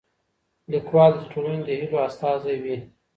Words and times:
ليکوال 0.71 1.11
د 1.17 1.21
ټولني 1.31 1.61
د 1.67 1.69
هيلو 1.79 1.97
استازی 2.07 2.55
وي. 2.63 2.77